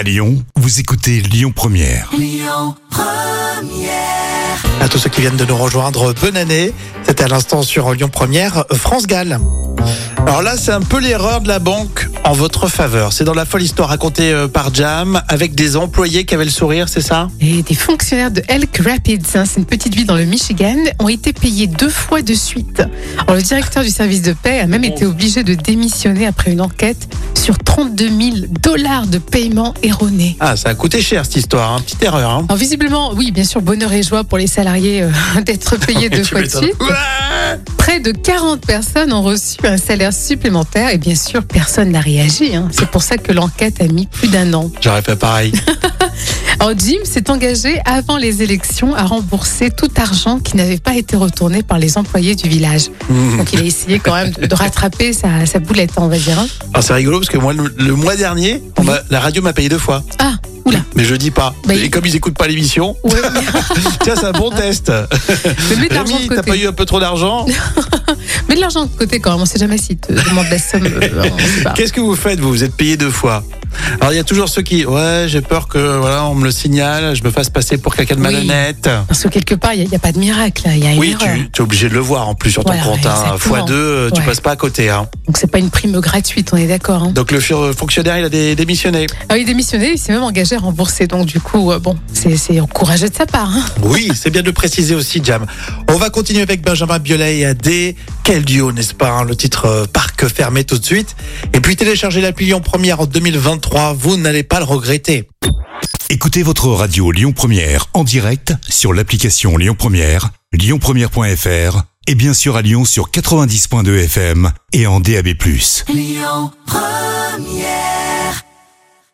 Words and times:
À 0.00 0.02
Lyon, 0.02 0.42
vous 0.56 0.80
écoutez 0.80 1.20
Lyon 1.20 1.52
Première. 1.54 2.10
À 4.80 4.88
tous 4.88 4.96
ceux 4.96 5.10
qui 5.10 5.20
viennent 5.20 5.36
de 5.36 5.44
nous 5.44 5.58
rejoindre, 5.58 6.14
bonne 6.14 6.38
année. 6.38 6.72
C'était 7.02 7.24
à 7.24 7.28
l'instant 7.28 7.62
sur 7.62 7.92
Lyon 7.92 8.08
Première, 8.08 8.64
France 8.72 9.06
Gall. 9.06 9.38
Alors 10.26 10.40
là, 10.40 10.56
c'est 10.56 10.72
un 10.72 10.80
peu 10.80 11.00
l'erreur 11.00 11.42
de 11.42 11.48
la 11.48 11.58
banque 11.58 12.08
en 12.24 12.32
votre 12.32 12.68
faveur. 12.68 13.12
C'est 13.12 13.24
dans 13.24 13.34
la 13.34 13.44
folle 13.44 13.60
histoire 13.60 13.90
racontée 13.90 14.32
euh, 14.32 14.48
par 14.48 14.72
Jam 14.72 15.20
avec 15.28 15.54
des 15.54 15.76
employés 15.76 16.24
qui 16.24 16.34
avaient 16.34 16.44
le 16.44 16.50
sourire, 16.50 16.88
c'est 16.88 17.02
ça? 17.02 17.28
Et 17.40 17.62
des 17.62 17.74
fonctionnaires 17.74 18.30
de 18.30 18.42
Elk 18.48 18.80
Rapids, 18.82 19.20
hein, 19.34 19.44
c'est 19.44 19.58
une 19.58 19.66
petite 19.66 19.94
ville 19.94 20.06
dans 20.06 20.16
le 20.16 20.24
Michigan, 20.24 20.76
ont 20.98 21.08
été 21.08 21.34
payés 21.34 21.66
deux 21.66 21.90
fois 21.90 22.22
de 22.22 22.32
suite. 22.32 22.82
Alors, 23.18 23.36
le 23.36 23.42
directeur 23.42 23.82
du 23.82 23.90
service 23.90 24.22
de 24.22 24.32
paix 24.32 24.60
a 24.60 24.66
même 24.66 24.84
été 24.84 25.04
obligé 25.04 25.42
de 25.42 25.54
démissionner 25.54 26.26
après 26.26 26.52
une 26.52 26.62
enquête 26.62 27.08
sur 27.50 27.58
32 27.58 28.08
000 28.08 28.36
dollars 28.62 29.08
de 29.08 29.18
paiement 29.18 29.74
erroné. 29.82 30.36
Ah, 30.38 30.56
ça 30.56 30.68
a 30.68 30.74
coûté 30.74 31.02
cher 31.02 31.24
cette 31.24 31.34
histoire, 31.34 31.72
hein. 31.72 31.80
petite 31.80 32.00
erreur. 32.00 32.30
Hein. 32.30 32.44
Alors 32.48 32.56
visiblement, 32.56 33.12
oui, 33.14 33.32
bien 33.32 33.42
sûr, 33.42 33.60
bonheur 33.60 33.92
et 33.92 34.04
joie 34.04 34.22
pour 34.22 34.38
les 34.38 34.46
salariés 34.46 35.02
euh, 35.02 35.10
d'être 35.44 35.76
payés 35.78 36.08
deux 36.10 36.22
fois 36.22 36.42
de 36.42 36.48
suite. 36.48 36.74
Près 37.76 37.98
de 37.98 38.12
40 38.12 38.64
personnes 38.64 39.12
ont 39.12 39.22
reçu 39.22 39.58
un 39.64 39.78
salaire 39.78 40.12
supplémentaire 40.12 40.90
et 40.90 40.98
bien 40.98 41.16
sûr, 41.16 41.42
personne 41.42 41.90
n'a 41.90 42.00
réagi. 42.00 42.54
hein. 42.54 42.68
C'est 42.70 42.88
pour 42.88 43.02
ça 43.02 43.16
que 43.18 43.32
l'enquête 43.32 43.80
a 43.80 43.88
mis 43.88 44.06
plus 44.06 44.28
d'un 44.28 44.54
an. 44.54 44.70
J'aurais 44.80 45.02
fait 45.02 45.16
pareil. 45.16 45.52
Alors 46.60 46.74
Jim 46.78 46.98
s'est 47.04 47.30
engagé 47.30 47.80
avant 47.86 48.18
les 48.18 48.42
élections 48.42 48.94
à 48.94 49.04
rembourser 49.04 49.70
tout 49.70 49.88
argent 49.96 50.38
qui 50.40 50.56
n'avait 50.58 50.76
pas 50.76 50.94
été 50.94 51.16
retourné 51.16 51.62
par 51.62 51.78
les 51.78 51.96
employés 51.96 52.34
du 52.34 52.50
village. 52.50 52.88
Donc 53.08 53.50
il 53.54 53.60
a 53.60 53.62
essayé 53.62 53.98
quand 53.98 54.14
même 54.14 54.30
de, 54.32 54.44
de 54.46 54.54
rattraper 54.54 55.14
sa, 55.14 55.46
sa 55.46 55.58
boulette, 55.58 55.92
on 55.96 56.08
va 56.08 56.18
dire. 56.18 56.38
hein. 56.38 56.46
Alors 56.74 56.84
c'est 56.84 56.92
rigolo 56.92 57.18
parce 57.18 57.30
que 57.30 57.38
moi, 57.38 57.54
le, 57.54 57.72
le 57.78 57.94
mois 57.94 58.14
dernier, 58.14 58.62
on 58.76 58.84
la 59.08 59.20
radio 59.20 59.40
m'a 59.40 59.54
payé 59.54 59.70
deux 59.70 59.78
fois. 59.78 60.04
Ah, 60.18 60.34
oula. 60.66 60.80
Mais 60.94 61.04
je 61.04 61.14
dis 61.14 61.30
pas. 61.30 61.54
Bah, 61.66 61.74
Et 61.74 61.84
il- 61.84 61.90
comme 61.90 62.04
ils 62.04 62.14
écoutent 62.16 62.36
pas 62.36 62.46
l'émission, 62.46 62.94
Ouais, 63.04 63.12
mais- 63.34 63.80
tiens, 64.02 64.14
c'est 64.16 64.26
un 64.26 64.32
bon 64.32 64.50
test. 64.50 64.92
mais 65.70 65.76
mets 65.76 65.88
de 65.88 65.94
l'argent 65.94 66.16
Rémi, 66.16 66.28
t'as 66.28 66.42
pas 66.42 66.56
eu 66.58 66.66
un 66.66 66.72
peu 66.72 66.84
trop 66.84 67.00
d'argent? 67.00 67.46
Mets 68.50 68.56
de 68.56 68.60
l'argent 68.60 68.84
de 68.84 68.90
côté 68.90 69.18
quand 69.20 69.32
même. 69.32 69.40
On 69.40 69.46
sait 69.46 69.58
jamais 69.58 69.78
si 69.78 69.96
te 69.96 70.12
demande 70.12 70.46
la 70.50 70.58
somme. 70.58 70.84
euh. 70.84 71.30
Qu'est-ce 71.74 71.92
que 71.92 72.00
vous 72.00 72.16
faites? 72.16 72.38
Vous 72.40 72.50
Vous 72.50 72.64
êtes 72.64 72.74
payé 72.74 72.96
deux 72.98 73.10
fois. 73.10 73.44
Alors 74.00 74.12
il 74.12 74.16
y 74.16 74.20
a 74.20 74.24
toujours 74.24 74.48
ceux 74.48 74.62
qui, 74.62 74.84
ouais, 74.84 75.24
j'ai 75.28 75.40
peur 75.40 75.68
que 75.68 75.98
voilà, 75.98 76.24
on 76.26 76.34
me 76.34 76.44
le 76.44 76.50
signale, 76.50 77.14
je 77.14 77.22
me 77.24 77.30
fasse 77.30 77.50
passer 77.50 77.78
pour 77.78 77.94
quelqu'un 77.94 78.14
de 78.16 78.20
Oui. 78.20 78.26
malhonnête. 78.32 78.88
Parce 79.08 79.22
que 79.22 79.28
quelque 79.28 79.54
part, 79.54 79.74
il 79.74 79.88
n'y 79.88 79.94
a, 79.94 79.98
pas 79.98 80.12
de 80.12 80.18
miracle. 80.18 80.62
Il 80.66 80.84
y 80.84 80.86
a 80.86 80.92
une 80.92 80.98
Oui, 80.98 81.16
erreur. 81.20 81.36
tu 81.52 81.60
es 81.60 81.64
obligé 81.64 81.88
de 81.88 81.94
le 81.94 82.00
voir 82.00 82.28
en 82.28 82.34
plus 82.34 82.50
sur 82.50 82.64
ton 82.64 82.72
Voilà, 82.72 82.84
compte. 82.86 83.06
Hein. 83.06 83.14
exactement. 83.34 83.66
X2, 83.66 83.70
euh, 83.72 84.10
tu 84.10 84.20
Ouais. 84.20 84.26
passes 84.26 84.40
pas 84.40 84.52
à 84.52 84.56
côté. 84.56 84.90
Hein. 84.90 85.08
Donc 85.26 85.36
c'est 85.38 85.50
pas 85.50 85.58
une 85.58 85.70
prime 85.70 85.98
gratuite, 86.00 86.50
on 86.52 86.56
est 86.56 86.66
d'accord. 86.66 87.04
hein. 87.04 87.12
Donc 87.12 87.30
le 87.32 87.40
fur- 87.40 87.72
fonctionnaire, 87.76 88.18
il 88.18 88.24
a 88.24 88.28
dé- 88.28 88.54
démissionné. 88.56 89.06
Ah, 89.28 89.36
il 89.36 89.42
est 89.42 89.44
démissionné, 89.46 89.92
il 89.94 89.98
s'est 89.98 90.12
même 90.12 90.22
engagé 90.22 90.56
à 90.56 90.58
rembourser. 90.58 91.06
Donc 91.06 91.26
du 91.26 91.40
coup, 91.40 91.72
euh, 91.72 91.78
bon, 91.78 91.96
c'est 92.12 92.58
courageux 92.72 93.08
de 93.08 93.14
sa 93.14 93.26
part. 93.26 93.50
hein. 93.50 93.64
Oui, 93.82 94.10
c'est 94.14 94.30
bien 94.30 94.42
de 94.42 94.46
le 94.46 94.52
préciser 94.52 94.94
aussi, 94.94 95.20
Jam. 95.22 95.46
On 95.88 95.96
va 95.96 96.10
continuer 96.10 96.42
avec 96.42 96.62
Benjamin 96.62 96.98
Biolay 96.98 97.38
et 97.38 97.46
AD. 97.46 97.68
Quel 98.24 98.44
duo, 98.44 98.72
n'est-ce 98.72 98.94
pas 98.94 99.10
hein, 99.10 99.24
Le 99.24 99.34
titre 99.34 99.66
euh, 99.66 99.84
Parc 99.86 100.26
fermé 100.28 100.64
tout 100.64 100.78
de 100.78 100.84
suite. 100.84 101.16
Et 101.52 101.60
puis 101.60 101.76
téléchargez 101.76 102.20
l'appli 102.20 102.46
Lyon 102.46 102.60
Première 102.60 103.00
en 103.00 103.06
2023. 103.06 103.94
Vous 103.94 104.16
n'allez 104.16 104.42
pas 104.42 104.58
le 104.58 104.64
regretter. 104.64 105.28
Écoutez 106.08 106.42
votre 106.42 106.68
radio 106.68 107.12
Lyon 107.12 107.32
Première 107.32 107.86
en 107.94 108.04
direct 108.04 108.52
sur 108.68 108.92
l'application 108.92 109.56
Lyon 109.56 109.76
Première, 109.78 110.30
lyonpremière.fr 110.52 111.82
et 112.06 112.14
bien 112.14 112.34
sûr 112.34 112.56
à 112.56 112.62
Lyon 112.62 112.84
sur 112.84 113.10
90.2 113.10 114.04
FM 114.04 114.50
et 114.72 114.86
en 114.86 114.98
DAB+. 114.98 115.28